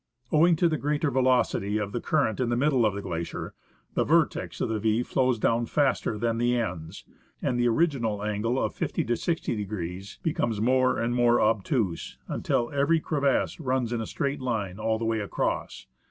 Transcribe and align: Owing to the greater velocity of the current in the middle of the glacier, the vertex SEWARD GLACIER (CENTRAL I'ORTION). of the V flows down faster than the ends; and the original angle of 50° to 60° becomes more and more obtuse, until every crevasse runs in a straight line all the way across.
Owing 0.31 0.55
to 0.55 0.67
the 0.67 0.79
greater 0.79 1.11
velocity 1.11 1.77
of 1.77 1.91
the 1.91 2.01
current 2.01 2.39
in 2.39 2.49
the 2.49 2.57
middle 2.57 2.87
of 2.87 2.95
the 2.95 3.03
glacier, 3.03 3.53
the 3.93 4.03
vertex 4.03 4.57
SEWARD 4.57 4.67
GLACIER 4.67 4.73
(CENTRAL 4.73 4.73
I'ORTION). 4.73 4.75
of 4.75 4.81
the 4.81 5.03
V 5.03 5.03
flows 5.03 5.39
down 5.39 5.65
faster 5.67 6.17
than 6.17 6.37
the 6.39 6.57
ends; 6.57 7.05
and 7.39 7.59
the 7.59 7.67
original 7.67 8.23
angle 8.23 8.59
of 8.59 8.73
50° 8.73 9.05
to 9.05 9.13
60° 9.13 10.17
becomes 10.23 10.59
more 10.59 10.97
and 10.97 11.13
more 11.13 11.39
obtuse, 11.39 12.17
until 12.27 12.71
every 12.73 12.99
crevasse 12.99 13.59
runs 13.59 13.93
in 13.93 14.01
a 14.01 14.07
straight 14.07 14.41
line 14.41 14.79
all 14.79 14.97
the 14.97 15.05
way 15.05 15.19
across. 15.19 15.85